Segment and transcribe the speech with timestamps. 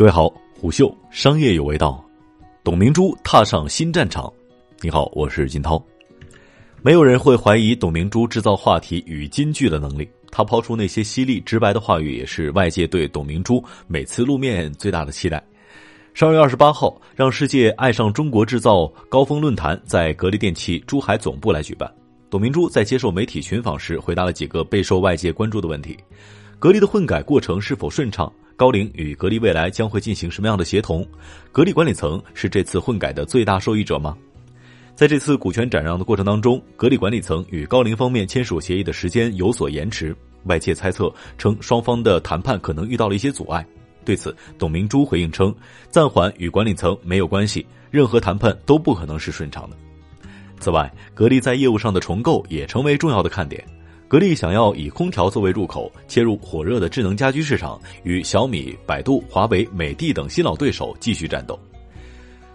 [0.00, 2.02] 各位好，虎嗅商业有味道，
[2.64, 4.32] 董明珠踏上新战场。
[4.80, 5.78] 你好，我是金涛。
[6.80, 15.44] 没有人会怀疑董明珠制造话题与金句的能力，她抛出那些犀利直白的话语，也是外界对董明珠每次露面最大的期待。
[16.14, 21.92] 十二月二十八号，让世界爱上中国制造高峰论坛在格力电器珠海总部来举办。
[22.30, 25.94] 董明珠在接受媒体群访时，回答了几个备受外界关注的问题：
[26.60, 28.30] 格力的混改过程是否顺畅？
[28.54, 31.08] 高瓴与格力未来将会进行什么样的协同？
[31.50, 34.14] 格力管理层是这次混改的最大受益者吗？
[34.94, 43.66] 在这次股权转让的过程当中，格力管理层与高瓴方面签署协议的时间有所延迟，外界猜测称双方的谈判可能遇到了一些阻碍。
[44.04, 45.54] 对此，董明珠回应称，
[45.88, 49.76] 暂缓与管理层没有关系，任何谈判都不可能是顺畅的。
[50.58, 53.64] 此外，格力在业务上的重构也成为重要的看点。
[54.10, 61.56] 格力想要以空调作为入口，切入火热的智能家居市场，与小米、百度、华为、美的等新老对手继续战斗。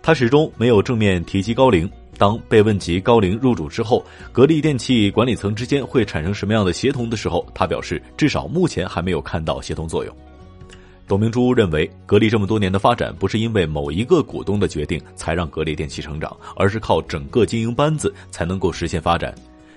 [0.00, 1.86] 他始终没有正面提及高瓴。
[2.16, 10.16] 当被问及高瓴入主之后，格力电器管理层之间会产生什么样的协同的时候，他表示，至少目前还没有看到协同作用。
[11.06, 19.34] 董明珠认为，格力这么多年的发展不是因为某一个股东的决定才让格力电器成长，而是靠整个经营班子才能够实现发展。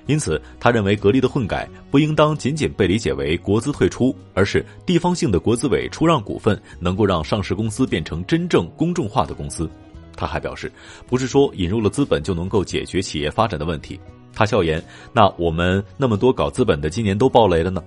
[0.07, 9.69] 因此，他认为格力的混改不应当仅仅被理解为国资退出，而是地方性的国资委出让股份，能够让上市公司变成真正公众化的公司。
[10.15, 10.71] 他还表示，
[11.07, 13.99] 不是说引入了资本就能够解决企业发展的问题。
[14.33, 17.83] 他笑言：“那我们那么多搞资本的今年都爆雷了呢？”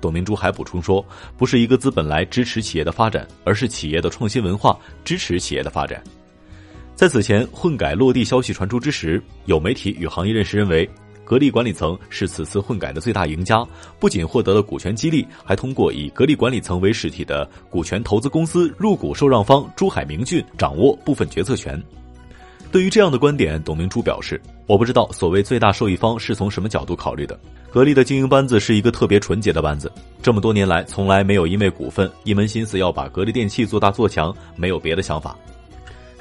[0.00, 1.04] 董明珠还补充说
[1.36, 6.02] ：“不是一个资本来支持企业的发展，而是企业的创新文化支持企业的发展。”
[6.96, 10.88] 在此前混改落地消息传出之时，有媒体与行业人士认为。
[11.28, 13.62] 格力管理层是此次混改的最大赢家，
[14.00, 21.78] 不仅获得了股权激励，还通过以格力管理层为实体的股权投资公司入股受让方珠海明骏，掌握部分决策权。
[22.72, 27.38] 对于这样的观点，董明珠表示：“我不知道所谓最大受益方是从什么角度考虑的。
[27.70, 29.92] 格力的经营班子是一个特别纯洁的班子，
[30.22, 35.36] 这么多年来从来没有因为股份一门心思要把格力电器做大做强，没有别的想法。”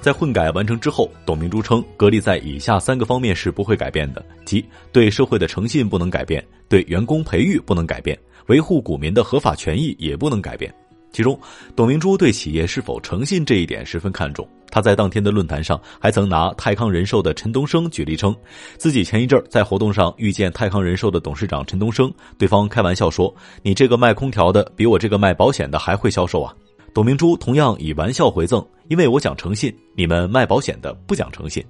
[0.07, 4.63] 在混改完成之后，董明珠称，格力在以下三个方面是不会改变的：即
[4.93, 10.73] 对社会的诚信不能改变，对员工培育不能改变，维护股民的合法权益也不能改变。
[11.11, 11.37] 其中，
[11.75, 14.47] 董明珠对企业是否诚信这一点十分看重。
[14.71, 18.33] 他在当天的论坛上还曾拿泰康人寿的陈东升举例，称
[18.77, 26.55] 自己前一阵在活动上遇见泰康人寿的董事长陈东升，对方开玩笑说：“你这个卖空调的比我这个卖保险的还会销售啊。”
[26.97, 31.63] 董明珠同样以玩笑回赠：“因为我讲诚信，你们卖保险的不讲诚信。”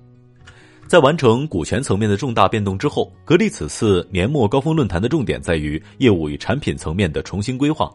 [0.88, 7.94] 在完成股权层面的重大变动之后，格力此次年末高峰论坛的重点在于业务与产品层面的重新规划。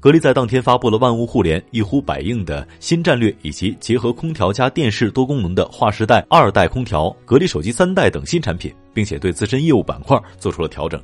[0.00, 11.00] 格力在当天发布了万物互联、一呼百应的新战略，以及结合空调加电视多功能的划时代二代空调、格力手机三代等新产品，并且对自身业务板块做出了调整。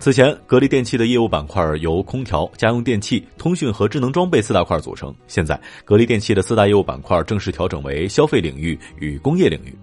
[0.00, 5.12] 此前，格力电器的业务板块由空调、家用电器、通讯和智能装备四大块组成。
[5.26, 9.76] 现在，格力电器的四大业务板块正式调整为消费领域与工业领域。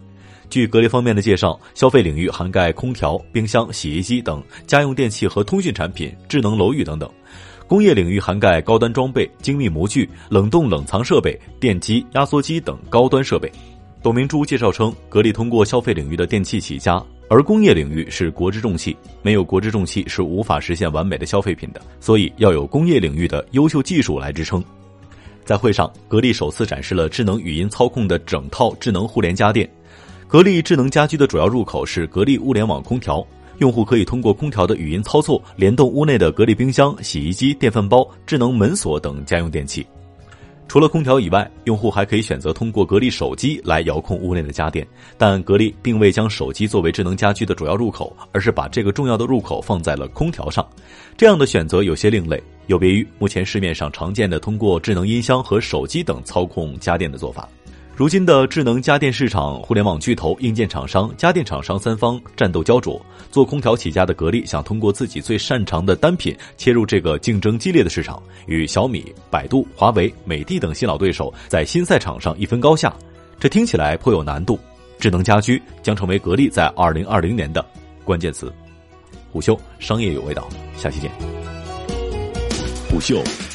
[0.50, 7.10] 据格力方面的介绍，消费领域涵盖空调、冰箱、洗衣机等家用电器和通讯产品、智能楼宇等等；
[7.68, 13.52] 工业领域涵盖高端装备、精密模具、冷冻冷藏设备、电机、压缩机等高端设备。
[14.02, 17.04] 董明珠介绍称，格力通过消费领域的电器起家。
[17.28, 24.64] 而工业领域是国之重器，没有国之重器是无法实现完美的消费品的，所以要有工业领域的优秀技术来支撑。
[25.44, 29.70] 在会上，格力首次展示了智能语音操控的整套智能互联家电。
[30.28, 33.26] 格力智能家居的主要入口是格力物联网空调，
[33.60, 39.86] 用户可以通过空调的语音操作联动屋内的格力冰箱、洗衣机、电饭煲、智能门锁等家用电器。
[40.68, 44.86] 除了空调以外，用户还可以选择通过格力手机来遥控屋内的家电，
[45.18, 50.68] 但格力并未将手机作为智能家居的主要入口，而是把这个重要的入口放在了空调上。
[51.16, 57.48] 这样的选择有些另类，有别于目前市面上常见的通过智能音箱和手机等操控家电的做法。
[57.96, 63.02] 如今的智能家电市场，互联网巨头、硬件厂商、家电厂商三方战斗焦灼。
[63.32, 72.94] 做空调起家的格力想通过自己最擅长的单品切入这个竞争激烈的市场，与小米、百度、华为、美的等新老对手在新赛场上一分高下。
[73.40, 74.60] 这听起来颇有难度。
[75.00, 77.66] 智能家居将成为格力在二零二零年的
[78.04, 78.54] 关键词。
[79.32, 81.10] 虎嗅商业有味道，下期见。
[82.90, 83.24] 虎嗅。